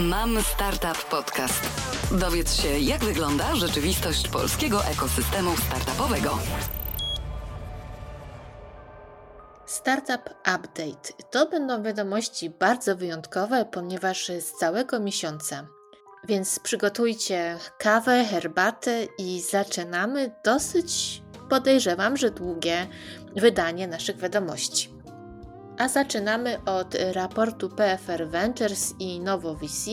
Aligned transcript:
Mam 0.00 0.42
Startup 0.42 1.04
Podcast. 1.10 1.62
Dowiedz 2.20 2.62
się, 2.62 2.68
jak 2.68 3.04
wygląda 3.04 3.56
rzeczywistość 3.56 4.28
polskiego 4.28 4.84
ekosystemu 4.84 5.56
startupowego. 5.56 6.38
Startup 9.66 10.30
Update. 10.40 11.24
To 11.30 11.46
będą 11.48 11.82
wiadomości 11.82 12.50
bardzo 12.50 12.96
wyjątkowe, 12.96 13.64
ponieważ 13.64 14.26
z 14.40 14.52
całego 14.52 15.00
miesiąca. 15.00 15.66
Więc 16.28 16.58
przygotujcie 16.58 17.58
kawę, 17.78 18.24
herbatę 18.24 19.04
i 19.18 19.40
zaczynamy 19.40 20.34
dosyć, 20.44 21.22
podejrzewam, 21.50 22.16
że 22.16 22.30
długie 22.30 22.86
wydanie 23.36 23.88
naszych 23.88 24.16
wiadomości. 24.16 24.93
A 25.78 25.88
zaczynamy 25.88 26.64
od 26.64 26.96
raportu 27.12 27.68
PFR 27.68 28.28
Ventures 28.28 28.94
i 28.98 29.20
Novo 29.20 29.54
VC, 29.54 29.90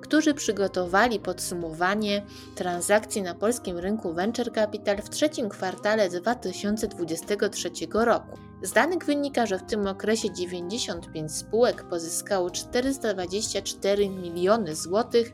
którzy 0.00 0.34
przygotowali 0.34 1.20
podsumowanie 1.20 2.22
transakcji 2.54 3.22
na 3.22 3.34
polskim 3.34 3.78
rynku 3.78 4.12
Venture 4.12 4.52
Capital 4.52 4.96
w 4.96 5.10
trzecim 5.10 5.48
kwartale 5.48 6.08
2023 6.08 7.70
roku. 7.92 8.38
Z 8.62 8.72
danych 8.72 9.04
wynika, 9.04 9.46
że 9.46 9.58
w 9.58 9.62
tym 9.62 9.86
okresie 9.86 10.32
95 10.32 11.32
spółek 11.32 11.84
pozyskało 11.84 12.50
424 12.50 14.08
miliony 14.08 14.74
złotych 14.76 15.32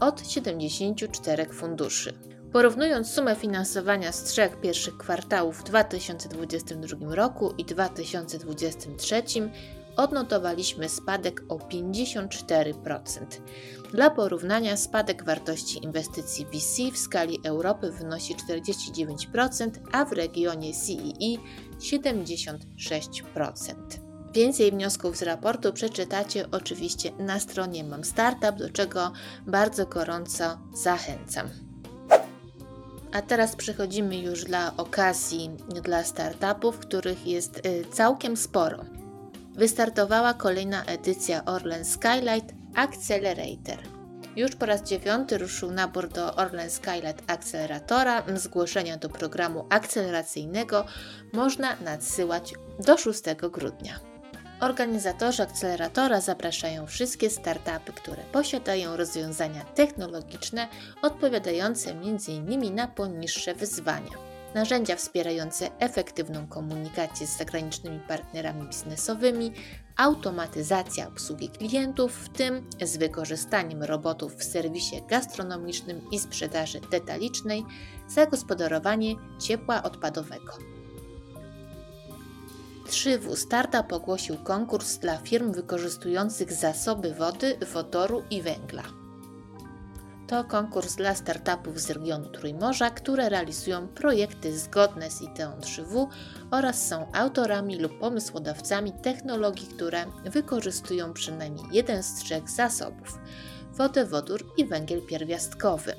od 0.00 0.28
74 0.28 1.46
funduszy. 1.46 2.35
Porównując 2.56 3.10
sumę 3.10 3.36
finansowania 3.36 4.12
z 4.12 4.24
trzech 4.24 4.60
pierwszych 4.60 4.96
kwartałów 4.96 5.58
w 5.58 5.62
2022 5.62 7.14
roku 7.14 7.54
i 7.58 7.64
2023, 7.64 9.22
odnotowaliśmy 9.96 10.88
spadek 10.88 11.42
o 11.48 11.56
54%. 11.56 12.72
Dla 13.92 14.10
porównania 14.10 14.76
spadek 14.76 15.24
wartości 15.24 15.84
inwestycji 15.84 16.46
VC 16.46 16.92
w 16.92 16.98
skali 16.98 17.40
Europy 17.44 17.92
wynosi 17.92 18.34
49%, 18.34 19.70
a 19.92 20.04
w 20.04 20.12
regionie 20.12 20.72
CEE 20.74 21.38
76%. 21.78 23.74
Więcej 24.34 24.70
wniosków 24.70 25.16
z 25.16 25.22
raportu 25.22 25.72
przeczytacie 25.72 26.50
oczywiście 26.50 27.12
na 27.18 27.40
stronie 27.40 27.84
Mam 27.84 28.04
Startup, 28.04 28.58
do 28.58 28.70
czego 28.70 29.12
bardzo 29.46 29.86
gorąco 29.86 30.58
zachęcam. 30.74 31.65
A 33.16 33.22
teraz 33.22 33.56
przechodzimy 33.56 34.16
już 34.18 34.44
dla 34.44 34.76
okazji 34.76 35.50
dla 35.82 36.04
startupów, 36.04 36.78
których 36.78 37.26
jest 37.26 37.66
y, 37.66 37.84
całkiem 37.92 38.36
sporo. 38.36 38.84
Wystartowała 39.54 40.34
kolejna 40.34 40.84
edycja 40.84 41.44
Orlen 41.44 41.84
Skylight 41.84 42.54
Accelerator. 42.74 43.78
Już 44.36 44.56
po 44.56 44.66
raz 44.66 44.82
dziewiąty 44.82 45.38
ruszył 45.38 45.70
nabór 45.70 46.08
do 46.08 46.34
Orlen 46.34 46.70
Skylight 46.70 47.30
Acceleratora. 47.30 48.22
Zgłoszenia 48.34 48.96
do 48.96 49.08
programu 49.08 49.66
akceleracyjnego 49.70 50.84
można 51.32 51.76
nadsyłać 51.76 52.54
do 52.86 52.96
6 52.96 53.22
grudnia. 53.52 54.15
Organizatorzy 54.60 55.42
akceleratora 55.42 56.20
zapraszają 56.20 56.86
wszystkie 56.86 57.30
startupy, 57.30 57.92
które 57.92 58.22
posiadają 58.32 58.96
rozwiązania 58.96 59.64
technologiczne 59.64 60.68
odpowiadające 61.02 61.90
m.in. 61.90 62.74
na 62.74 62.88
poniższe 62.88 63.54
wyzwania. 63.54 64.10
Narzędzia 64.54 64.96
wspierające 64.96 65.70
efektywną 65.78 66.46
komunikację 66.46 67.26
z 67.26 67.38
zagranicznymi 67.38 68.00
partnerami 68.00 68.68
biznesowymi, 68.68 69.52
automatyzacja 69.96 71.08
obsługi 71.08 71.48
klientów, 71.48 72.12
w 72.12 72.28
tym 72.28 72.70
z 72.82 72.96
wykorzystaniem 72.96 73.82
robotów 73.82 74.34
w 74.34 74.44
serwisie 74.44 75.02
gastronomicznym 75.08 76.10
i 76.10 76.18
sprzedaży 76.18 76.80
detalicznej, 76.90 77.64
zagospodarowanie 78.08 79.14
ciepła 79.38 79.82
odpadowego. 79.82 80.75
3W 82.86 83.36
Startup 83.36 83.92
ogłosił 83.92 84.36
konkurs 84.36 84.98
dla 84.98 85.18
firm 85.18 85.52
wykorzystujących 85.52 86.52
zasoby 86.52 87.14
wody, 87.14 87.58
wodoru 87.72 88.22
i 88.30 88.42
węgla. 88.42 88.82
To 90.26 90.44
konkurs 90.44 90.94
dla 90.94 91.14
startupów 91.14 91.80
z 91.80 91.90
regionu 91.90 92.28
Trójmorza, 92.28 92.90
które 92.90 93.28
realizują 93.28 93.88
projekty 93.88 94.58
zgodne 94.58 95.10
z 95.10 95.22
ideą 95.22 95.52
3W 95.60 96.06
oraz 96.50 96.88
są 96.88 97.12
autorami 97.12 97.78
lub 97.78 97.98
pomysłodawcami 97.98 98.92
technologii, 99.02 99.68
które 99.68 100.04
wykorzystują 100.24 101.12
przynajmniej 101.12 101.66
jeden 101.72 102.02
z 102.02 102.14
trzech 102.14 102.50
zasobów 102.50 103.18
wodę, 103.72 104.04
wodór 104.04 104.44
i 104.56 104.66
węgiel 104.66 105.02
pierwiastkowy. 105.02 105.94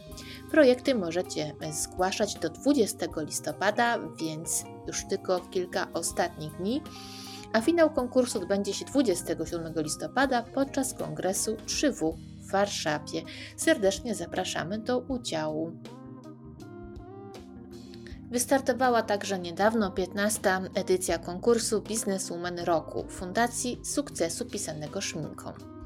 Projekty 0.51 0.95
możecie 0.95 1.55
zgłaszać 1.71 2.35
do 2.35 2.49
20 2.49 3.05
listopada, 3.17 3.99
więc 4.21 4.63
już 4.87 5.05
tylko 5.09 5.39
kilka 5.39 5.87
ostatnich 5.93 6.57
dni, 6.57 6.81
a 7.53 7.61
finał 7.61 7.89
konkursu 7.89 8.41
odbędzie 8.41 8.73
się 8.73 8.85
27 8.85 9.73
listopada 9.77 10.43
podczas 10.43 10.93
kongresu 10.93 11.55
3W 11.55 12.13
w 12.39 12.51
Warszawie. 12.51 13.21
Serdecznie 13.57 14.15
zapraszamy 14.15 14.79
do 14.79 14.99
udziału. 14.99 15.71
Wystartowała 18.31 19.01
także 19.01 19.39
niedawno 19.39 19.91
15. 19.91 20.41
edycja 20.75 21.17
konkursu 21.17 21.81
Bizneswoman 21.81 22.59
Roku 22.59 23.05
Fundacji 23.09 23.79
Sukcesu 23.83 24.45
Pisanego 24.45 25.01
Szminką. 25.01 25.76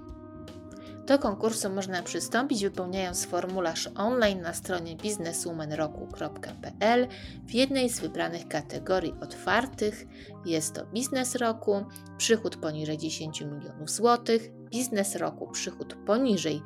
Do 1.11 1.19
konkursu 1.19 1.69
można 1.69 2.03
przystąpić 2.03 2.63
wypełniając 2.63 3.25
formularz 3.25 3.89
online 3.95 4.41
na 4.41 4.53
stronie 4.53 4.95
bizneswomanroku.pl 4.95 7.07
w 7.47 7.51
jednej 7.51 7.89
z 7.89 7.99
wybranych 7.99 8.47
kategorii 8.47 9.13
otwartych. 9.22 10.05
Jest 10.45 10.75
to 10.75 10.85
biznes 10.85 11.35
roku, 11.35 11.85
przychód 12.17 12.57
poniżej 12.57 12.97
10 12.97 13.41
milionów 13.41 13.89
złotych, 13.89 14.51
biznes 14.69 15.16
roku, 15.16 15.51
przychód 15.51 15.95
poniżej 16.05 16.61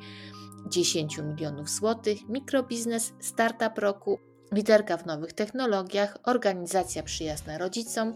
10 0.68 1.18
milionów 1.18 1.70
złotych, 1.70 2.28
mikrobiznes, 2.28 3.12
startup 3.20 3.78
roku, 3.78 4.18
liderka 4.52 4.96
w 4.96 5.06
nowych 5.06 5.32
technologiach, 5.32 6.18
organizacja 6.24 7.02
przyjazna 7.02 7.58
rodzicom, 7.58 8.14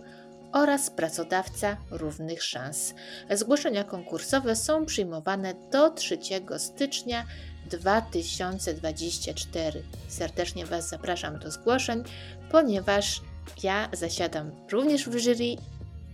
oraz 0.52 0.90
pracodawca 0.90 1.76
równych 1.90 2.42
szans. 2.42 2.94
Zgłoszenia 3.30 3.84
konkursowe 3.84 4.56
są 4.56 4.86
przyjmowane 4.86 5.54
do 5.72 5.90
3 5.90 6.18
stycznia 6.58 7.24
2024. 7.70 9.82
Serdecznie 10.08 10.66
Was 10.66 10.88
zapraszam 10.88 11.38
do 11.38 11.50
zgłoszeń, 11.50 12.04
ponieważ 12.50 13.20
ja 13.62 13.88
zasiadam 13.92 14.50
również 14.70 15.08
w 15.08 15.18
jury 15.18 15.56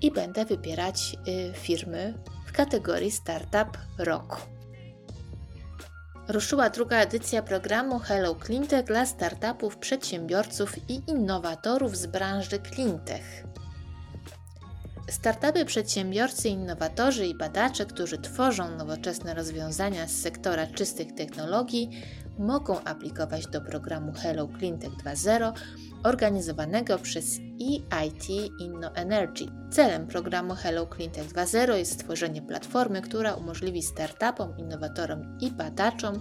i 0.02 0.10
będę 0.10 0.44
wybierać 0.44 1.16
y, 1.28 1.52
firmy 1.54 2.14
w 2.46 2.52
kategorii 2.52 3.10
Startup 3.10 3.78
Roku. 3.98 4.36
Ruszyła 6.28 6.70
druga 6.70 6.96
edycja 6.96 7.42
programu 7.42 7.98
Hello 7.98 8.34
Cleantech 8.34 8.84
dla 8.84 9.06
startupów, 9.06 9.76
przedsiębiorców 9.76 10.90
i 10.90 11.02
innowatorów 11.06 11.96
z 11.96 12.06
branży 12.06 12.58
cleantech. 12.58 13.44
Startupy, 15.10 15.64
przedsiębiorcy, 15.64 16.48
innowatorzy 16.48 17.26
i 17.26 17.34
badacze, 17.34 17.86
którzy 17.86 18.18
tworzą 18.18 18.76
nowoczesne 18.76 19.34
rozwiązania 19.34 20.08
z 20.08 20.10
sektora 20.10 20.66
czystych 20.66 21.14
technologii, 21.14 21.90
mogą 22.38 22.84
aplikować 22.84 23.46
do 23.46 23.60
programu 23.60 24.12
Hello 24.12 24.48
Cleantech 24.58 24.92
2.0 24.92 25.52
organizowanego 26.04 26.98
przez 26.98 27.38
EIT 27.60 28.28
InnoEnergy. 28.60 29.46
Celem 29.70 30.06
programu 30.06 30.54
Hello 30.54 30.86
Cleantech 30.86 31.28
2.0 31.28 31.74
jest 31.74 31.92
stworzenie 31.92 32.42
platformy, 32.42 33.02
która 33.02 33.34
umożliwi 33.34 33.82
startupom, 33.82 34.58
innowatorom 34.58 35.38
i 35.40 35.50
badaczom 35.50 36.20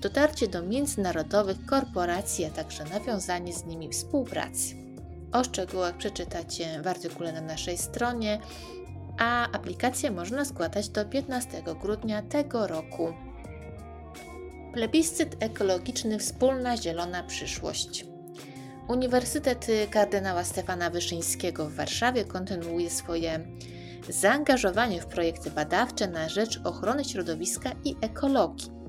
dotarcie 0.00 0.48
do 0.48 0.62
międzynarodowych 0.62 1.66
korporacji, 1.66 2.44
a 2.44 2.50
także 2.50 2.84
nawiązanie 2.84 3.52
z 3.52 3.64
nimi 3.64 3.88
współpracy. 3.88 4.83
O 5.34 5.44
szczegółach 5.44 5.96
przeczytacie 5.96 6.82
w 6.82 6.86
artykule 6.86 7.32
na 7.32 7.40
naszej 7.40 7.78
stronie, 7.78 8.38
a 9.18 9.50
aplikację 9.52 10.10
można 10.10 10.44
składać 10.44 10.88
do 10.88 11.04
15 11.04 11.62
grudnia 11.80 12.22
tego 12.22 12.66
roku. 12.66 13.14
Plebiscyt 14.72 15.36
ekologiczny 15.40 16.18
Wspólna 16.18 16.76
Zielona 16.76 17.22
Przyszłość. 17.22 18.06
Uniwersytet 18.88 19.66
kardynała 19.90 20.44
Stefana 20.44 20.90
Wyszyńskiego 20.90 21.66
w 21.66 21.74
Warszawie 21.74 22.24
kontynuuje 22.24 22.90
swoje 22.90 23.40
zaangażowanie 24.08 25.00
w 25.00 25.06
projekty 25.06 25.50
badawcze 25.50 26.08
na 26.08 26.28
rzecz 26.28 26.60
ochrony 26.64 27.04
środowiska 27.04 27.70
i 27.84 27.96
ekologii. 28.00 28.83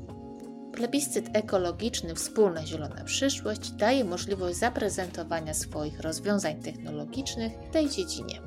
Plebiscyt 0.75 1.29
ekologiczny 1.33 2.15
Wspólna 2.15 2.65
Zielona 2.65 3.03
Przyszłość 3.03 3.71
daje 3.71 4.03
możliwość 4.03 4.57
zaprezentowania 4.57 5.53
swoich 5.53 5.99
rozwiązań 5.99 6.61
technologicznych 6.61 7.53
w 7.69 7.73
tej 7.73 7.89
dziedzinie. 7.89 8.41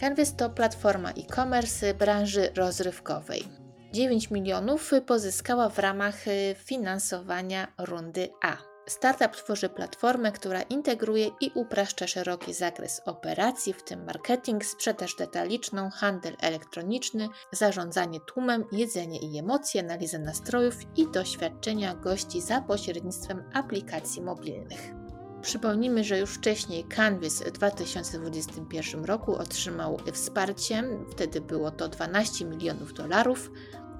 Canvas 0.00 0.36
to 0.36 0.50
platforma 0.50 1.10
e-commerce 1.10 1.94
branży 1.94 2.50
rozrywkowej. 2.56 3.44
9 3.92 4.30
milionów 4.30 4.90
pozyskała 5.06 5.68
w 5.68 5.78
ramach 5.78 6.24
finansowania 6.64 7.72
rundy 7.78 8.28
A. 8.42 8.71
Startup 8.86 9.36
tworzy 9.36 9.68
platformę, 9.68 10.32
która 10.32 10.62
integruje 10.62 11.30
i 11.40 11.50
upraszcza 11.54 12.06
szeroki 12.06 12.54
zakres 12.54 13.02
operacji, 13.04 13.72
w 13.72 13.82
tym 13.82 14.04
marketing, 14.04 14.64
sprzedaż 14.64 15.14
detaliczną, 15.14 15.90
handel 15.90 16.36
elektroniczny, 16.40 17.28
zarządzanie 17.52 18.20
tłumem, 18.20 18.64
jedzenie 18.72 19.18
i 19.18 19.38
emocje, 19.38 19.80
analizę 19.80 20.18
nastrojów 20.18 20.74
i 20.96 21.06
doświadczenia 21.06 21.94
gości 21.94 22.40
za 22.40 22.60
pośrednictwem 22.60 23.44
aplikacji 23.52 24.22
mobilnych. 24.22 25.02
Przypomnijmy, 25.42 26.04
że 26.04 26.18
już 26.18 26.30
wcześniej 26.34 26.84
Canvas 26.84 27.42
w 27.42 27.50
2021 27.50 29.04
roku 29.04 29.36
otrzymał 29.36 29.98
wsparcie, 30.12 30.84
wtedy 31.10 31.40
było 31.40 31.70
to 31.70 31.88
12 31.88 32.44
milionów 32.44 32.94
dolarów 32.94 33.50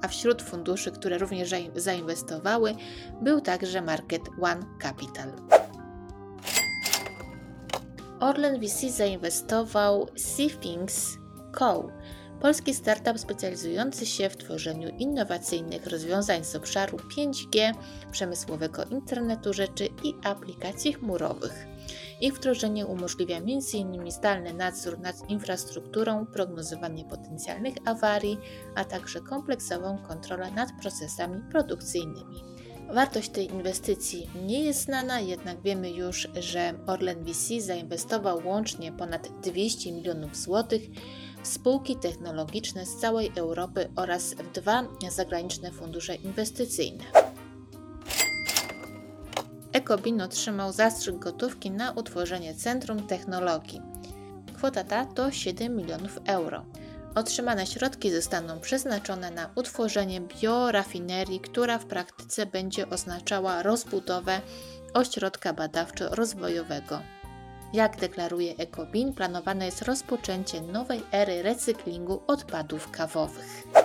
a 0.03 0.09
wśród 0.09 0.43
funduszy, 0.43 0.91
które 0.93 1.19
również 1.19 1.55
zainwestowały, 1.77 2.75
był 3.23 3.41
także 3.41 3.83
Market 3.83 4.23
One 4.43 4.63
Capital. 4.83 5.33
Orlen 8.21 8.61
VC 8.61 8.91
zainwestował 8.91 10.09
Seafings 10.17 11.19
Co., 11.59 11.89
polski 12.41 12.75
startup 12.75 13.19
specjalizujący 13.19 14.07
się 14.07 14.31
w 14.31 14.37
tworzeniu 14.37 14.89
innowacyjnych 14.89 15.87
rozwiązań 15.87 16.45
z 16.45 16.57
obszaru 16.57 16.97
5G, 16.97 17.75
przemysłowego 18.13 18.85
internetu 18.85 19.53
rzeczy 19.53 19.89
i 20.05 20.15
aplikacji 20.25 20.93
chmurowych. 20.93 21.72
Ich 22.23 22.35
wdrożenie 22.35 22.87
umożliwia 22.87 23.37
m.in. 23.37 24.11
zdalny 24.11 24.55
nadzór 24.55 24.99
nad 24.99 25.31
infrastrukturą, 25.31 26.27
prognozowanie 26.27 27.05
potencjalnych 27.05 27.75
awarii, 27.85 28.39
a 28.75 28.85
także 28.85 29.21
kompleksową 29.21 29.99
kontrolę 30.09 30.51
nad 30.51 30.69
procesami 30.81 31.41
produkcyjnymi. 31.51 32.43
Wartość 32.95 33.29
tej 33.29 33.47
inwestycji 33.47 34.31
nie 34.47 34.65
jest 34.65 34.85
znana, 34.85 35.21
jednak 35.21 35.63
wiemy 35.63 35.91
już, 35.91 36.29
że 36.41 36.75
Orlen 36.87 37.25
VC 37.25 37.61
zainwestował 37.61 38.41
łącznie 38.45 38.93
ponad 38.93 39.29
200 39.43 39.93
milionów 39.93 40.37
złotych 40.37 40.83
w 41.43 41.49
spółki 41.49 41.97
technologiczne 41.97 42.87
z 42.87 42.97
całej 42.97 43.33
Europy 43.37 43.89
oraz 43.97 44.35
w 44.35 44.53
dwa 44.53 44.85
zagraniczne 45.11 45.71
fundusze 45.71 46.15
inwestycyjne. 46.15 47.05
Ekobin 49.83 50.23
otrzymał 50.23 50.73
zastrzyk 50.73 51.19
gotówki 51.19 51.71
na 51.71 51.91
utworzenie 51.93 52.55
Centrum 52.55 53.07
Technologii. 53.07 53.81
Kwota 54.57 54.85
ta 54.85 55.05
to 55.05 55.31
7 55.31 55.77
milionów 55.77 56.19
euro. 56.27 56.65
Otrzymane 57.15 57.67
środki 57.67 58.11
zostaną 58.11 58.61
przeznaczone 58.61 59.31
na 59.31 59.51
utworzenie 59.55 60.21
biorafinerii, 60.21 61.41
która 61.41 61.79
w 61.79 61.85
praktyce 61.85 62.47
będzie 62.47 62.91
oznaczała 62.91 63.63
rozbudowę 63.63 64.41
ośrodka 64.95 65.53
badawczo-rozwojowego. 65.53 66.99
Jak 67.73 67.97
deklaruje 67.97 68.57
Ekobin, 68.57 69.13
planowane 69.13 69.67
jest 69.67 69.83
rozpoczęcie 69.83 70.61
nowej 70.61 71.03
ery 71.13 71.43
recyklingu 71.43 72.23
odpadów 72.27 72.91
kawowych. 72.91 73.82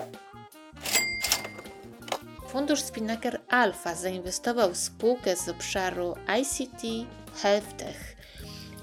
Fundusz 2.47 2.81
Spinnaker 2.81 3.41
Alpha 3.49 3.95
zainwestował 3.95 4.73
w 4.73 4.77
spółkę 4.77 5.35
z 5.35 5.49
obszaru 5.49 6.15
ICT 6.41 6.81
HealthTech. 7.41 8.15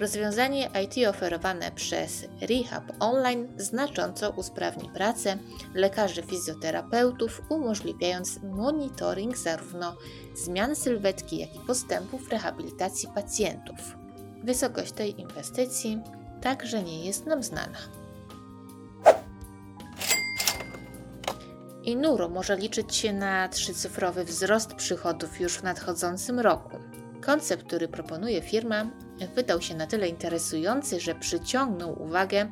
Rozwiązanie 0.00 0.70
IT 0.84 1.08
oferowane 1.08 1.70
przez 1.72 2.25
Rehab 2.40 2.93
Online 3.00 3.49
znacząco 3.56 4.31
usprawni 4.31 4.90
pracę 4.94 5.38
lekarzy 5.75 6.22
fizjoterapeutów, 6.22 7.43
umożliwiając 7.49 8.43
monitoring 8.43 9.37
zarówno 9.37 9.97
zmian 10.35 10.76
sylwetki, 10.76 11.38
jak 11.38 11.54
i 11.54 11.61
postępów 11.66 12.28
rehabilitacji 12.28 13.09
pacjentów. 13.14 13.78
Wysokość 14.42 14.92
tej 14.92 15.21
inwestycji 15.21 16.02
także 16.42 16.83
nie 16.83 17.04
jest 17.06 17.26
nam 17.26 17.42
znana. 17.42 17.78
I 21.85 21.97
Nuro 21.97 22.29
może 22.29 22.57
liczyć 22.57 22.95
się 22.97 23.12
na 23.12 23.49
trzycyfrowy 23.49 24.25
wzrost 24.25 24.75
przychodów 24.75 25.41
już 25.41 25.59
w 25.59 25.62
nadchodzącym 25.62 26.41
roku. 26.41 26.76
Koncept, 27.21 27.67
który 27.67 27.88
proponuje 27.88 28.43
firma, 28.43 28.87
wydał 29.35 29.62
się 29.62 29.75
na 29.76 29.87
tyle 29.87 30.09
interesujący, 30.09 31.00
że 31.00 31.14
przyciągnął 31.14 32.03
uwagę 32.03 32.50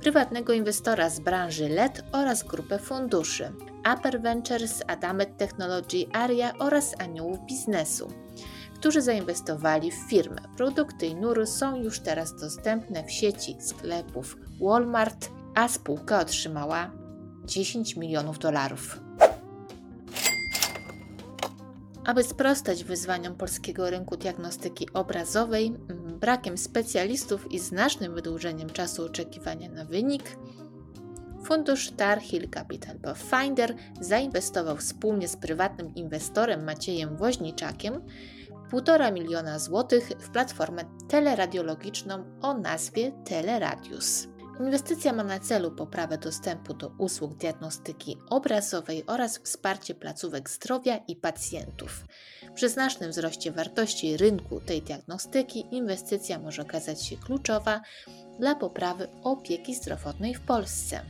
prywatnego 0.00 0.52
inwestora 0.52 1.10
z 1.10 1.20
branży 1.20 1.68
LED 1.68 2.02
oraz 2.12 2.42
grupę 2.42 2.78
funduszy 2.78 3.52
Upper 3.94 4.20
Ventures, 4.20 4.82
Adamet 4.86 5.36
Technology 5.36 6.06
Aria 6.12 6.52
oraz 6.58 6.94
Aniołów 7.00 7.38
Biznesu, 7.46 8.08
którzy 8.74 9.02
zainwestowali 9.02 9.90
w 9.90 10.10
firmę. 10.10 10.42
Produkty 10.56 11.06
Inuru 11.06 11.46
są 11.46 11.76
już 11.76 12.00
teraz 12.00 12.40
dostępne 12.40 13.04
w 13.04 13.10
sieci 13.10 13.56
sklepów 13.60 14.36
Walmart, 14.60 15.28
a 15.54 15.68
spółka 15.68 16.20
otrzymała 16.20 17.03
10 17.44 17.96
milionów 17.96 18.38
dolarów. 18.38 19.00
Aby 22.04 22.22
sprostać 22.22 22.84
wyzwaniom 22.84 23.34
polskiego 23.34 23.90
rynku 23.90 24.16
diagnostyki 24.16 24.92
obrazowej, 24.92 25.72
brakiem 26.20 26.58
specjalistów 26.58 27.52
i 27.52 27.58
znacznym 27.58 28.14
wydłużeniem 28.14 28.70
czasu 28.70 29.04
oczekiwania 29.04 29.68
na 29.68 29.84
wynik, 29.84 30.36
fundusz 31.44 31.90
Tar 31.90 32.20
Hill 32.20 32.50
Capital 32.50 32.98
Pathfinder 32.98 33.74
zainwestował 34.00 34.76
wspólnie 34.76 35.28
z 35.28 35.36
prywatnym 35.36 35.94
inwestorem 35.94 36.64
Maciejem 36.64 37.16
Woźniczakiem 37.16 38.00
1,5 38.72 39.12
miliona 39.12 39.58
złotych 39.58 40.08
w 40.18 40.30
platformę 40.30 40.84
teleradiologiczną 41.08 42.24
o 42.42 42.58
nazwie 42.58 43.12
Teleradius. 43.24 44.33
Inwestycja 44.60 45.12
ma 45.12 45.24
na 45.24 45.40
celu 45.40 45.70
poprawę 45.70 46.18
dostępu 46.18 46.74
do 46.74 46.90
usług 46.98 47.34
diagnostyki 47.34 48.18
obrazowej 48.30 49.04
oraz 49.06 49.38
wsparcie 49.38 49.94
placówek 49.94 50.50
zdrowia 50.50 50.96
i 50.96 51.16
pacjentów. 51.16 52.04
Przy 52.54 52.68
znacznym 52.68 53.10
wzroście 53.10 53.52
wartości 53.52 54.16
rynku 54.16 54.60
tej 54.60 54.82
diagnostyki 54.82 55.64
inwestycja 55.70 56.38
może 56.38 56.62
okazać 56.62 57.02
się 57.02 57.16
kluczowa 57.16 57.80
dla 58.38 58.54
poprawy 58.54 59.08
opieki 59.22 59.74
zdrowotnej 59.74 60.34
w 60.34 60.40
Polsce. 60.40 61.00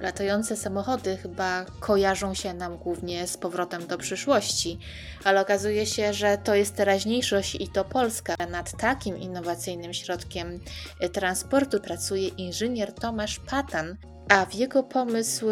Latające 0.00 0.56
samochody 0.56 1.16
chyba 1.16 1.64
kojarzą 1.80 2.34
się 2.34 2.54
nam 2.54 2.76
głównie 2.76 3.26
z 3.26 3.36
powrotem 3.36 3.86
do 3.86 3.98
przyszłości, 3.98 4.78
ale 5.24 5.40
okazuje 5.40 5.86
się, 5.86 6.12
że 6.12 6.38
to 6.38 6.54
jest 6.54 6.74
teraźniejszość 6.74 7.54
i 7.54 7.68
to 7.68 7.84
Polska. 7.84 8.34
Nad 8.50 8.76
takim 8.76 9.18
innowacyjnym 9.18 9.94
środkiem 9.94 10.60
y, 11.04 11.08
transportu 11.08 11.80
pracuje 11.80 12.28
inżynier 12.28 12.92
Tomasz 12.92 13.40
Patan, 13.40 13.96
a 14.28 14.46
w 14.46 14.54
jego 14.54 14.82
pomysł 14.82 15.46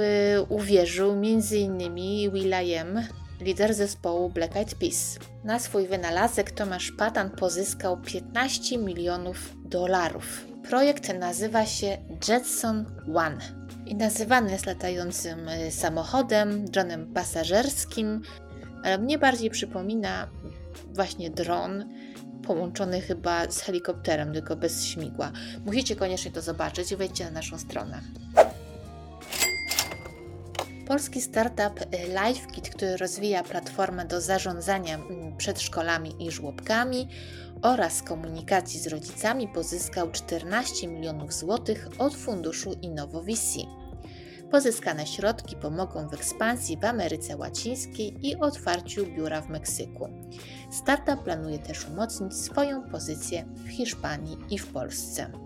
uwierzył 0.48 1.12
m.in. 1.12 1.78
Will.i.am, 2.32 3.06
lider 3.40 3.74
zespołu 3.74 4.30
Black 4.30 4.56
Eyed 4.56 4.74
Peas. 4.74 5.18
Na 5.44 5.58
swój 5.58 5.86
wynalazek 5.86 6.50
Tomasz 6.50 6.92
Patan 6.98 7.30
pozyskał 7.30 8.00
15 8.00 8.78
milionów 8.78 9.54
dolarów. 9.64 10.46
Projekt 10.68 11.14
nazywa 11.18 11.66
się 11.66 11.98
Jetson 12.28 12.84
One 13.14 13.61
i 13.86 13.94
nazywany 13.94 14.50
jest 14.52 14.66
latającym 14.66 15.48
y, 15.48 15.70
samochodem, 15.70 16.64
dronem 16.64 17.14
pasażerskim, 17.14 18.22
ale 18.84 18.98
mnie 18.98 19.18
bardziej 19.18 19.50
przypomina 19.50 20.28
właśnie 20.94 21.30
dron 21.30 21.88
połączony 22.46 23.00
chyba 23.00 23.50
z 23.50 23.60
helikopterem, 23.60 24.32
tylko 24.32 24.56
bez 24.56 24.84
śmigła. 24.84 25.32
Musicie 25.64 25.96
koniecznie 25.96 26.30
to 26.30 26.42
zobaczyć 26.42 26.92
i 26.92 26.96
wejdźcie 26.96 27.24
na 27.24 27.30
naszą 27.30 27.58
stronę. 27.58 28.00
Polski 30.86 31.20
startup 31.20 31.80
y, 31.80 31.86
LifeKit, 32.08 32.68
który 32.68 32.96
rozwija 32.96 33.42
platformę 33.42 34.04
do 34.04 34.20
zarządzania 34.20 34.94
mm, 34.94 35.36
przedszkolami 35.36 36.26
i 36.26 36.30
żłobkami 36.30 37.08
oraz 37.62 38.02
komunikacji 38.02 38.80
z 38.80 38.86
rodzicami, 38.86 39.48
pozyskał 39.48 40.10
14 40.10 40.88
milionów 40.88 41.32
złotych 41.32 41.88
od 41.98 42.14
funduszu 42.14 42.72
InnovoVC. 42.82 43.58
Pozyskane 44.50 45.06
środki 45.06 45.56
pomogą 45.56 46.08
w 46.08 46.14
ekspansji 46.14 46.76
w 46.76 46.84
Ameryce 46.84 47.36
Łacińskiej 47.36 48.26
i 48.26 48.36
otwarciu 48.36 49.06
biura 49.06 49.40
w 49.40 49.48
Meksyku. 49.48 50.08
Startup 50.70 51.24
planuje 51.24 51.58
też 51.58 51.88
umocnić 51.88 52.34
swoją 52.34 52.90
pozycję 52.90 53.44
w 53.54 53.68
Hiszpanii 53.68 54.36
i 54.50 54.58
w 54.58 54.72
Polsce. 54.72 55.41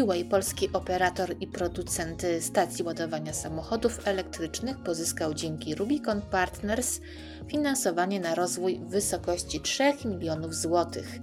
E-Way, 0.00 0.24
polski 0.24 0.72
operator 0.72 1.34
i 1.40 1.46
producent 1.46 2.22
stacji 2.40 2.84
ładowania 2.84 3.32
samochodów 3.32 4.08
elektrycznych, 4.08 4.78
pozyskał 4.78 5.34
dzięki 5.34 5.74
Rubicon 5.74 6.22
Partners 6.22 7.00
finansowanie 7.48 8.20
na 8.20 8.34
rozwój 8.34 8.78
w 8.78 8.88
wysokości 8.88 9.60
3 9.60 9.92
milionów 10.04 10.54
złotych. 10.54 11.18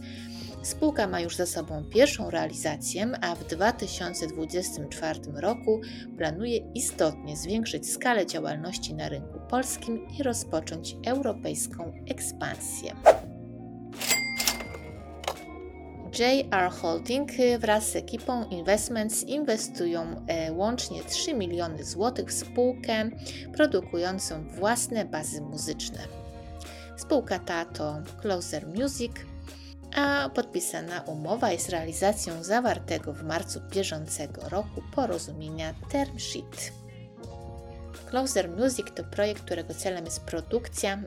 Spółka 0.63 1.07
ma 1.07 1.19
już 1.19 1.35
za 1.35 1.45
sobą 1.45 1.83
pierwszą 1.83 2.29
realizację, 2.29 3.11
a 3.21 3.35
w 3.35 3.47
2024 3.47 5.19
roku 5.35 5.81
planuje 6.17 6.57
istotnie 6.57 7.37
zwiększyć 7.37 7.91
skalę 7.91 8.25
działalności 8.25 8.93
na 8.93 9.09
rynku 9.09 9.39
polskim 9.49 10.07
i 10.19 10.23
rozpocząć 10.23 10.95
europejską 11.05 11.93
ekspansję. 12.07 12.95
JR 16.13 16.71
Holding 16.71 17.31
wraz 17.59 17.91
z 17.91 17.95
ekipą 17.95 18.49
Investments 18.49 19.23
inwestują 19.23 20.25
e, 20.27 20.51
łącznie 20.51 21.03
3 21.03 21.33
miliony 21.33 21.83
złotych 21.83 22.29
w 22.29 22.33
spółkę 22.33 23.09
produkującą 23.53 24.43
własne 24.47 25.05
bazy 25.05 25.41
muzyczne. 25.41 25.99
Spółka 26.97 27.39
ta 27.39 27.65
to 27.65 27.97
Closer 28.21 28.67
Music, 28.67 29.11
a 29.95 30.29
podpisana 30.29 31.01
umowa 31.01 31.51
jest 31.51 31.69
realizacją 31.69 32.43
zawartego 32.43 33.13
w 33.13 33.23
marcu 33.23 33.61
bieżącego 33.71 34.49
roku 34.49 34.81
porozumienia 34.95 35.73
Term 35.91 36.19
Sheet. 36.19 36.73
Closer 38.09 38.49
Music 38.49 38.87
to 38.95 39.03
projekt, 39.03 39.43
którego 39.43 39.73
celem 39.73 40.05
jest 40.05 40.23
produkcja 40.23 40.99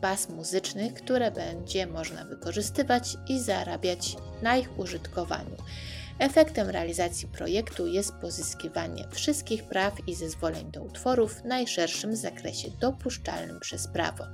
baz 0.00 0.28
muzycznych, 0.28 0.94
które 0.94 1.30
będzie 1.30 1.86
można 1.86 2.24
wykorzystywać 2.24 3.16
i 3.28 3.40
zarabiać 3.40 4.16
na 4.42 4.56
ich 4.56 4.78
użytkowaniu. 4.78 5.56
Efektem 6.18 6.70
realizacji 6.70 7.28
projektu 7.28 7.86
jest 7.86 8.12
pozyskiwanie 8.12 9.04
wszystkich 9.10 9.64
praw 9.64 10.08
i 10.08 10.14
zezwoleń 10.14 10.70
do 10.70 10.82
utworów 10.82 11.34
w 11.34 11.44
najszerszym 11.44 12.16
zakresie 12.16 12.68
dopuszczalnym 12.80 13.60
przez 13.60 13.88
prawo. 13.88 14.24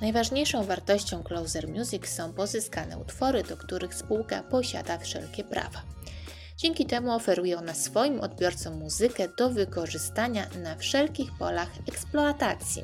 Najważniejszą 0.00 0.64
wartością 0.64 1.22
Closer 1.22 1.68
Music 1.68 2.08
są 2.08 2.32
pozyskane 2.32 2.98
utwory, 2.98 3.42
do 3.42 3.56
których 3.56 3.94
spółka 3.94 4.42
posiada 4.42 4.98
wszelkie 4.98 5.44
prawa. 5.44 5.82
Dzięki 6.56 6.86
temu 6.86 7.10
oferuje 7.12 7.58
ona 7.58 7.74
swoim 7.74 8.20
odbiorcom 8.20 8.78
muzykę 8.78 9.28
do 9.28 9.50
wykorzystania 9.50 10.46
na 10.62 10.76
wszelkich 10.76 11.30
polach 11.38 11.70
eksploatacji, 11.88 12.82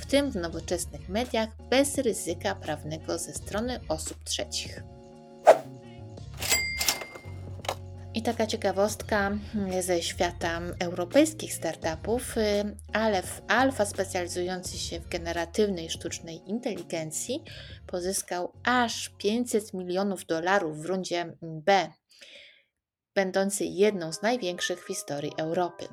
w 0.00 0.06
tym 0.06 0.30
w 0.30 0.36
nowoczesnych 0.36 1.08
mediach 1.08 1.48
bez 1.70 1.98
ryzyka 1.98 2.54
prawnego 2.54 3.18
ze 3.18 3.34
strony 3.34 3.80
osób 3.88 4.24
trzecich. 4.24 4.82
I 8.14 8.22
taka 8.22 8.46
ciekawostka 8.46 9.38
ze 9.80 10.02
świata 10.02 10.60
europejskich 10.80 11.54
startupów, 11.54 12.36
y, 12.36 12.40
Aleph 12.92 13.42
Alpha 13.48 13.86
specjalizujący 13.86 14.78
się 14.78 15.00
w 15.00 15.08
generatywnej 15.08 15.90
sztucznej 15.90 16.42
inteligencji 16.46 17.44
pozyskał 17.86 18.52
aż 18.64 19.08
500 19.08 19.74
milionów 19.74 20.26
dolarów 20.26 20.82
w 20.82 20.84
rundzie 20.84 21.36
B, 21.42 21.88
będącej 23.14 23.74
jedną 23.74 24.12
z 24.12 24.22
największych 24.22 24.84
w 24.84 24.86
historii 24.86 25.32
Europy. 25.36 25.88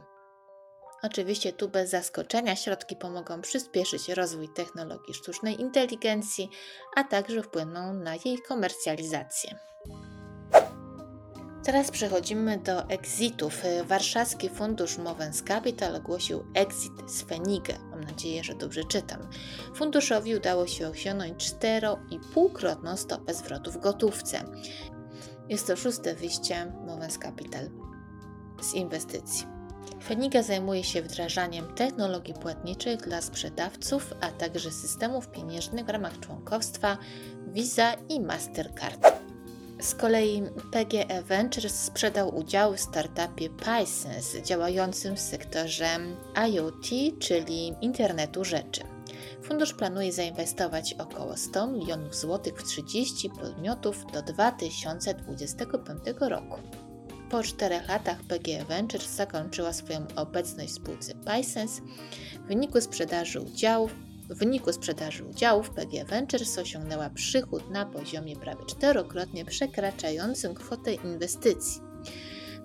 Oczywiście 1.03 1.53
tu 1.53 1.69
bez 1.69 1.89
zaskoczenia 1.89 2.55
środki 2.55 2.95
pomogą 2.95 3.41
przyspieszyć 3.41 4.09
rozwój 4.09 4.49
technologii 4.49 5.13
sztucznej 5.13 5.61
inteligencji, 5.61 6.49
a 6.95 7.03
także 7.03 7.43
wpłyną 7.43 7.93
na 7.93 8.15
jej 8.15 8.41
komercjalizację. 8.47 9.59
Teraz 11.63 11.91
przechodzimy 11.91 12.57
do 12.57 12.83
exitów. 12.89 13.61
Warszawski 13.83 14.49
Fundusz 14.49 14.97
Movens 14.97 15.43
Capital 15.43 15.95
ogłosił 15.95 16.45
exit 16.53 16.93
z 17.07 17.21
Fenige. 17.21 17.79
Mam 17.79 18.03
nadzieję, 18.03 18.43
że 18.43 18.55
dobrze 18.55 18.83
czytam. 18.83 19.29
Funduszowi 19.75 20.35
udało 20.35 20.67
się 20.67 20.87
osiągnąć 20.87 21.43
4,5-krotną 21.43 22.97
stopę 22.97 23.33
zwrotu 23.33 23.71
w 23.71 23.77
gotówce. 23.77 24.43
Jest 25.49 25.67
to 25.67 25.75
szóste 25.75 26.15
wyjście 26.15 26.73
Movens 26.85 27.17
Capital 27.17 27.69
z 28.61 28.73
inwestycji. 28.73 29.56
Feniga 30.03 30.43
zajmuje 30.43 30.83
się 30.83 31.01
wdrażaniem 31.01 31.75
technologii 31.75 32.33
płatniczych 32.33 33.01
dla 33.01 33.21
sprzedawców, 33.21 34.13
a 34.21 34.31
także 34.31 34.71
systemów 34.71 35.27
pieniężnych 35.27 35.85
w 35.85 35.89
ramach 35.89 36.19
członkowstwa 36.19 36.97
Visa 37.47 37.93
i 38.09 38.19
Mastercard. 38.19 39.07
Z 39.81 39.95
kolei 39.95 40.43
PGE 40.71 41.23
Ventures 41.23 41.83
sprzedał 41.83 42.35
udział 42.37 42.73
w 42.73 42.79
startupie 42.79 43.49
Pysense 43.49 44.43
działającym 44.43 45.15
w 45.15 45.19
sektorze 45.19 45.87
IoT, 46.49 46.87
czyli 47.19 47.73
internetu 47.81 48.45
rzeczy. 48.45 48.81
Fundusz 49.43 49.73
planuje 49.73 50.11
zainwestować 50.11 50.93
około 50.93 51.37
100 51.37 51.67
milionów 51.67 52.15
złotych 52.15 52.53
w 52.59 52.63
30 52.63 53.29
podmiotów 53.29 54.11
do 54.13 54.21
2025 54.21 55.99
roku. 56.19 56.86
Po 57.29 57.43
czterech 57.43 57.87
latach 57.87 58.23
PGE 58.23 58.65
Ventures 58.65 59.15
zakończyła 59.15 59.73
swoją 59.73 60.07
obecność 60.15 60.71
w 60.71 60.75
spółce 60.75 61.13
Pysense 61.15 61.81
w 62.45 62.47
wyniku 62.47 62.81
sprzedaży 62.81 63.41
udziałów 63.41 63.95
w 64.29 64.37
wyniku 64.37 64.73
sprzedaży 64.73 65.23
udziałów 65.23 65.69
PG 65.69 66.05
Ventures 66.05 66.57
osiągnęła 66.57 67.09
przychód 67.09 67.69
na 67.69 67.85
poziomie 67.85 68.35
prawie 68.35 68.65
czterokrotnie 68.65 69.45
przekraczającym 69.45 70.53
kwotę 70.53 70.93
inwestycji. 70.93 71.81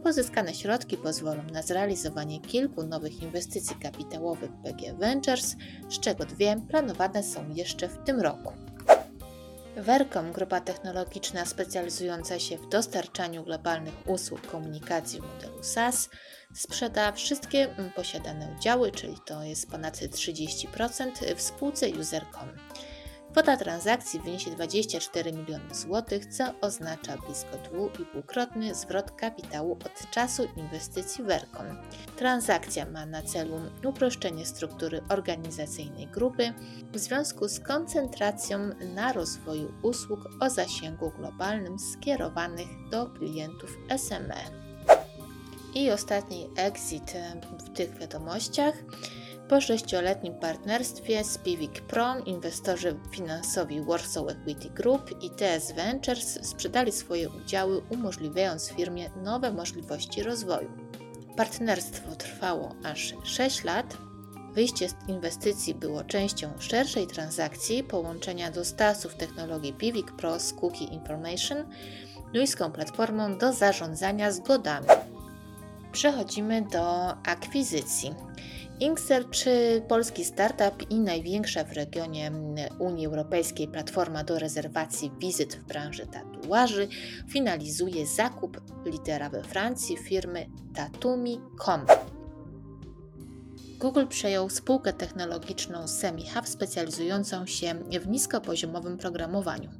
Pozyskane 0.02 0.54
środki 0.54 0.96
pozwolą 0.96 1.42
na 1.52 1.62
zrealizowanie 1.62 2.40
kilku 2.40 2.82
nowych 2.82 3.22
inwestycji 3.22 3.76
kapitałowych 3.76 4.50
PG 4.64 4.94
Ventures, 4.94 5.56
z 5.88 6.00
czego 6.00 6.24
dwie 6.24 6.56
planowane 6.68 7.22
są 7.22 7.48
jeszcze 7.54 7.88
w 7.88 8.04
tym 8.04 8.20
roku. 8.20 8.52
Vercom, 9.76 10.32
grupa 10.32 10.60
technologiczna 10.60 11.46
specjalizująca 11.46 12.38
się 12.38 12.58
w 12.58 12.68
dostarczaniu 12.68 13.44
globalnych 13.44 13.94
usług 14.06 14.46
komunikacji 14.46 15.20
w 15.20 15.22
modelu 15.22 15.62
SaaS, 15.62 16.08
sprzeda 16.54 17.12
wszystkie 17.12 17.68
posiadane 17.96 18.54
udziały, 18.58 18.92
czyli 18.92 19.16
to 19.26 19.42
jest 19.42 19.70
ponad 19.70 19.96
30% 19.96 21.34
w 21.36 21.42
spółce 21.42 21.88
User.com. 21.88 22.48
Kwota 23.32 23.56
transakcji 23.56 24.20
wyniesie 24.20 24.50
24 24.50 25.32
miliony 25.32 25.74
złotych, 25.74 26.26
co 26.26 26.44
oznacza 26.60 27.16
blisko 27.16 27.58
dwuipółkrotny 27.70 28.74
zwrot 28.74 29.10
kapitału 29.10 29.72
od 29.72 30.10
czasu 30.10 30.48
inwestycji 30.56 31.24
w 31.24 31.30
Erkon. 31.30 31.66
Transakcja 32.16 32.86
ma 32.86 33.06
na 33.06 33.22
celu 33.22 33.60
uproszczenie 33.84 34.46
struktury 34.46 35.00
organizacyjnej 35.08 36.06
grupy 36.06 36.52
w 36.92 36.98
związku 36.98 37.48
z 37.48 37.60
koncentracją 37.60 38.58
na 38.94 39.12
rozwoju 39.12 39.72
usług 39.82 40.20
o 40.40 40.50
zasięgu 40.50 41.12
globalnym 41.18 41.78
skierowanych 41.78 42.68
do 42.90 43.06
klientów 43.06 43.78
SME. 43.96 44.62
I 45.74 45.90
ostatni 45.90 46.48
exit 46.56 47.12
w 47.58 47.76
tych 47.76 47.98
wiadomościach. 47.98 48.74
Po 49.48 49.60
sześcioletnim 49.60 50.34
partnerstwie 50.34 51.24
z 51.24 51.38
Piwik 51.38 51.80
Prom 51.80 52.24
inwestorzy 52.24 52.96
finansowi 53.10 53.80
Warsaw 53.80 54.28
Equity 54.28 54.70
Group 54.70 55.22
i 55.22 55.30
TS 55.30 55.72
Ventures 55.72 56.48
sprzedali 56.48 56.92
swoje 56.92 57.30
udziały, 57.30 57.82
umożliwiając 57.90 58.68
firmie 58.68 59.10
nowe 59.16 59.52
możliwości 59.52 60.22
rozwoju. 60.22 60.70
Partnerstwo 61.36 62.16
trwało 62.16 62.74
aż 62.84 63.14
6 63.24 63.64
lat. 63.64 63.96
Wyjście 64.54 64.88
z 64.88 64.94
inwestycji 65.08 65.74
było 65.74 66.04
częścią 66.04 66.52
szerszej 66.58 67.06
transakcji 67.06 67.84
połączenia 67.84 68.50
dostawców 68.50 69.14
technologii 69.14 69.72
Piwik 69.72 70.12
Pro 70.12 70.40
z 70.40 70.52
Cookie 70.52 70.84
Information, 70.84 71.58
duńską 72.34 72.72
platformą 72.72 73.38
do 73.38 73.52
zarządzania 73.52 74.32
zgodami. 74.32 74.86
Przechodzimy 75.92 76.62
do 76.62 77.14
akwizycji. 77.16 78.14
Inksearch, 78.82 79.44
polski 79.88 80.24
startup 80.24 80.90
i 80.90 81.00
największa 81.00 81.64
w 81.64 81.72
regionie 81.72 82.32
Unii 82.78 83.06
Europejskiej 83.06 83.68
platforma 83.68 84.24
do 84.24 84.38
rezerwacji 84.38 85.12
wizyt 85.18 85.54
w 85.54 85.64
branży 85.64 86.06
tatuaży, 86.06 86.88
finalizuje 87.28 88.06
zakup 88.06 88.60
litera 88.86 89.30
we 89.30 89.42
Francji 89.42 89.96
firmy 89.96 90.46
Tatumi.com. 90.74 91.80
Google 93.78 94.06
przejął 94.06 94.50
spółkę 94.50 94.92
technologiczną 94.92 95.88
SemiHub 95.88 96.48
specjalizującą 96.48 97.46
się 97.46 97.74
w 98.00 98.08
niskopoziomowym 98.08 98.98
programowaniu. 98.98 99.70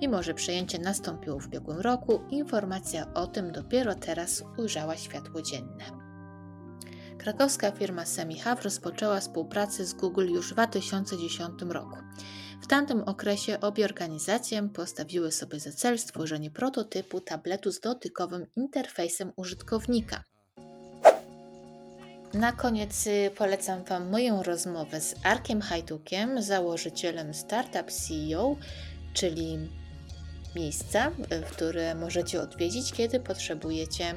Mimo, 0.00 0.22
że 0.22 0.34
przejęcie 0.34 0.78
nastąpiło 0.78 1.40
w 1.40 1.46
ubiegłym 1.46 1.80
roku, 1.80 2.20
informacja 2.30 3.14
o 3.14 3.26
tym 3.26 3.52
dopiero 3.52 3.94
teraz 3.94 4.44
ujrzała 4.58 4.96
światło 4.96 5.42
dzienne. 5.42 6.07
Krakowska 7.18 7.70
firma 7.70 8.04
SemiHub 8.04 8.62
rozpoczęła 8.62 9.20
współpracę 9.20 9.84
z 9.84 9.94
Google 9.94 10.28
już 10.28 10.50
w 10.50 10.52
2010 10.52 11.62
roku. 11.68 11.96
W 12.62 12.66
tamtym 12.66 13.02
okresie 13.02 13.60
obie 13.60 13.84
organizacje 13.84 14.68
postawiły 14.68 15.32
sobie 15.32 15.60
za 15.60 15.72
cel 15.72 15.98
stworzenie 15.98 16.50
prototypu 16.50 17.20
tabletu 17.20 17.72
z 17.72 17.80
dotykowym 17.80 18.46
interfejsem 18.56 19.32
użytkownika. 19.36 20.24
Na 22.34 22.52
koniec 22.52 23.06
y, 23.06 23.30
polecam 23.36 23.84
Wam 23.84 24.10
moją 24.10 24.42
rozmowę 24.42 25.00
z 25.00 25.14
Arkiem 25.22 25.60
Hajdukiem, 25.60 26.42
założycielem 26.42 27.34
Startup 27.34 27.92
CEO, 27.92 28.56
czyli 29.14 29.58
miejsca, 30.56 31.10
które 31.50 31.94
możecie 31.94 32.40
odwiedzić, 32.40 32.92
kiedy 32.92 33.20
potrzebujecie 33.20 34.14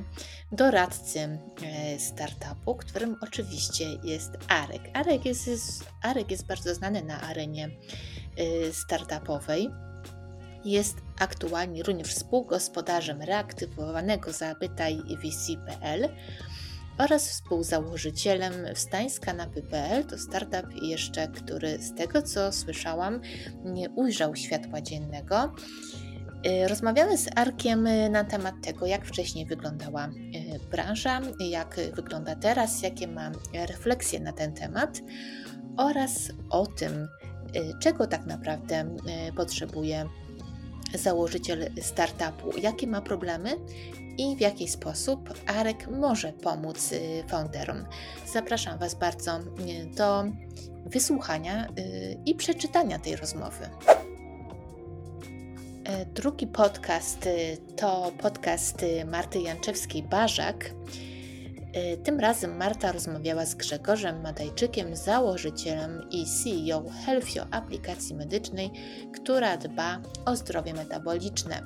doradcy 0.51 1.19
e, 1.19 2.00
startupu, 2.00 2.75
którym 2.75 3.15
oczywiście 3.21 3.85
jest 4.03 4.31
Arek. 4.47 4.81
Arek 4.93 5.25
jest, 5.25 5.85
Arek 6.01 6.31
jest 6.31 6.45
bardzo 6.45 6.75
znany 6.75 7.03
na 7.03 7.21
arenie 7.21 7.69
e, 8.38 8.73
startupowej. 8.73 9.69
Jest 10.65 10.97
aktualnie 11.19 11.83
również 11.83 12.07
współgospodarzem 12.07 13.21
reaktywowanego 13.21 14.31
Zapytaj 14.31 14.97
VC.pl 14.97 16.09
oraz 16.97 17.29
współzałożycielem 17.29 18.53
Wstańska 18.75 19.33
na 19.33 19.47
PPL. 19.47 20.03
To 20.05 20.17
startup 20.17 20.81
jeszcze, 20.81 21.27
który 21.27 21.77
z 21.77 21.95
tego 21.95 22.21
co 22.21 22.51
słyszałam 22.51 23.21
nie 23.63 23.89
ujrzał 23.89 24.35
światła 24.35 24.81
dziennego. 24.81 25.53
Y, 26.45 26.67
rozmawiamy 26.67 27.17
z 27.17 27.29
Arkiem 27.36 27.88
y, 27.88 28.10
na 28.10 28.24
temat 28.24 28.55
tego, 28.63 28.86
jak 28.86 29.05
wcześniej 29.05 29.45
wyglądała 29.45 30.07
y, 30.07 30.69
branża, 30.71 31.21
jak 31.39 31.79
wygląda 31.95 32.36
teraz, 32.36 32.81
jakie 32.81 33.07
ma 33.07 33.31
refleksje 33.53 34.19
na 34.19 34.31
ten 34.31 34.53
temat 34.53 35.01
oraz 35.77 36.31
o 36.50 36.68
tym, 36.68 37.07
czego 37.79 38.07
tak 38.07 38.25
naprawdę 38.25 38.96
potrzebuje 39.35 40.05
założyciel 40.94 41.72
startupu, 41.81 42.57
jakie 42.57 42.87
ma 42.87 43.01
problemy 43.01 43.50
i 44.18 44.35
w 44.35 44.42
jaki 44.42 44.68
sposób 44.68 45.33
Arek 45.48 45.87
może 45.87 46.33
pomóc 46.33 46.89
founderom. 47.27 47.85
Zapraszam 48.33 48.79
Was 48.79 48.96
bardzo 48.96 49.39
do 49.98 50.24
wysłuchania 50.85 51.68
i 52.25 52.35
przeczytania 52.35 53.00
tej 53.00 53.15
rozmowy. 53.15 53.70
Drugi 56.13 56.47
podcast 56.47 57.25
y, 57.25 57.57
to 57.75 58.11
podcast 58.21 58.83
y, 58.83 59.05
Marty 59.05 59.39
Janczewskiej-Barzak. 59.39 60.55
E, 61.73 61.97
tym 61.97 62.19
razem 62.19 62.57
Marta 62.57 62.91
rozmawiała 62.91 63.45
z 63.45 63.55
Grzegorzem 63.55 64.21
Madajczykiem, 64.21 64.95
założycielem 64.95 66.09
i 66.11 66.25
CEO 66.25 66.83
Healthio 67.05 67.45
aplikacji 67.51 68.15
medycznej, 68.15 68.71
która 69.13 69.57
dba 69.57 70.01
o 70.25 70.35
zdrowie 70.35 70.73
metaboliczne. 70.73 71.61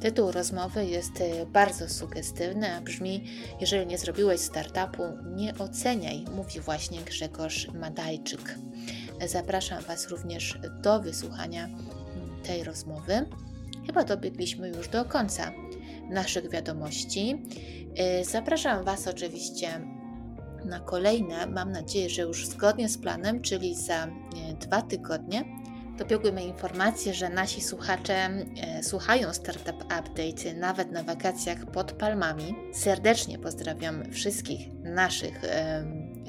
Tytuł 0.00 0.32
rozmowy 0.32 0.86
jest 0.86 1.20
y, 1.20 1.46
bardzo 1.46 1.88
sugestywny, 1.88 2.74
a 2.74 2.80
brzmi: 2.80 3.24
Jeżeli 3.60 3.86
nie 3.86 3.98
zrobiłeś 3.98 4.40
startupu, 4.40 5.02
nie 5.36 5.58
oceniaj, 5.58 6.24
mówi 6.36 6.60
właśnie 6.60 7.00
Grzegorz 7.00 7.68
Madajczyk. 7.74 8.54
Zapraszam 9.26 9.82
Was 9.82 10.08
również 10.08 10.58
do 10.82 11.00
wysłuchania 11.00 11.68
tej 12.42 12.64
rozmowy. 12.64 13.26
Chyba 13.86 14.04
dobiegliśmy 14.04 14.68
już 14.68 14.88
do 14.88 15.04
końca 15.04 15.52
naszych 16.10 16.50
wiadomości. 16.50 17.42
Y, 18.20 18.24
zapraszam 18.24 18.84
Was 18.84 19.08
oczywiście 19.08 19.80
na 20.64 20.80
kolejne, 20.80 21.46
mam 21.46 21.72
nadzieję, 21.72 22.10
że 22.10 22.22
już 22.22 22.46
zgodnie 22.46 22.88
z 22.88 22.98
planem, 22.98 23.42
czyli 23.42 23.74
za 23.74 24.06
y, 24.06 24.10
dwa 24.60 24.82
tygodnie. 24.82 25.44
Dobiegły 25.98 26.32
mnie 26.32 26.46
informacje, 26.46 27.14
że 27.14 27.28
nasi 27.28 27.60
słuchacze 27.60 28.28
y, 28.80 28.84
słuchają 28.84 29.34
Startup 29.34 29.84
Update 29.84 30.54
nawet 30.54 30.92
na 30.92 31.02
wakacjach 31.02 31.66
pod 31.66 31.92
palmami. 31.92 32.54
Serdecznie 32.72 33.38
pozdrawiam 33.38 34.12
wszystkich 34.12 34.68
naszych 34.82 35.40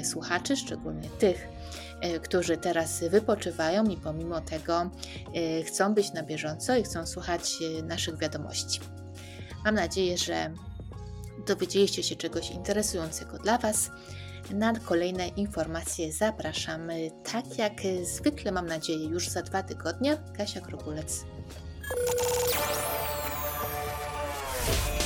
słuchaczy, 0.04 0.56
szczególnie 0.56 1.10
tych, 1.10 1.48
którzy 2.24 2.58
teraz 2.58 3.04
wypoczywają 3.04 3.86
i 3.86 3.98
pomimo 3.98 4.42
tego 4.42 4.90
e, 5.34 5.64
chcą 5.64 5.94
być 5.94 6.14
na 6.14 6.24
bieżąco 6.24 6.76
i 6.76 6.84
chcą 6.84 7.08
słuchać 7.08 7.54
e, 7.80 7.84
naszych 7.84 8.18
wiadomości. 8.18 8.80
Mam 9.66 9.76
nadzieję, 9.76 10.18
że 10.18 10.54
dowiedzieliście 11.48 12.04
się 12.04 12.16
czegoś 12.16 12.52
interesującego 12.52 13.38
dla 13.38 13.58
Was. 13.58 13.92
Na 14.52 14.80
kolejne 14.80 15.28
informacje 15.28 16.14
zapraszamy, 16.14 17.12
tak 17.32 17.58
jak 17.58 17.74
zwykle 18.04 18.52
mam 18.52 18.66
nadzieję, 18.66 19.06
już 19.06 19.30
za 19.30 19.42
dwa 19.42 19.64
tygodnie. 19.64 20.18
Kasia 20.38 20.62
Krokulec. 20.62 21.26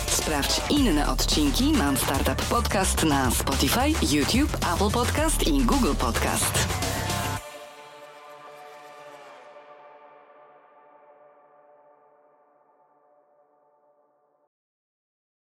Sprawdź 0.08 0.62
inne 0.70 1.10
odcinki 1.10 1.72
Mam 1.72 1.98
Startup 1.98 2.42
Podcast 2.50 3.04
na 3.04 3.32
Spotify, 3.32 4.16
YouTube, 4.16 4.58
Apple 4.74 4.92
Podcast 4.92 5.48
i 5.48 5.64
Google 5.64 5.96
Podcast. 5.96 6.71